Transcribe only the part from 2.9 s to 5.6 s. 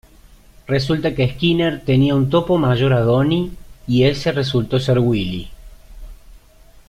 a Donny, y ese resultó ser Willie.